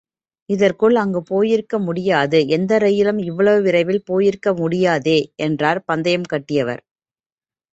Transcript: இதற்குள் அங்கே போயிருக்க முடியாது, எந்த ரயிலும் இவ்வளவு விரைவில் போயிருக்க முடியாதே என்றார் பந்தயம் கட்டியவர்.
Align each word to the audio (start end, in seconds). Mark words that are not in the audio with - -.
இதற்குள் 0.49 0.95
அங்கே 0.95 1.21
போயிருக்க 1.27 1.75
முடியாது, 1.79 2.39
எந்த 2.47 2.79
ரயிலும் 2.79 3.19
இவ்வளவு 3.23 3.61
விரைவில் 3.61 4.03
போயிருக்க 4.03 4.53
முடியாதே 4.53 5.17
என்றார் 5.39 5.81
பந்தயம் 5.85 6.29
கட்டியவர். 6.33 6.83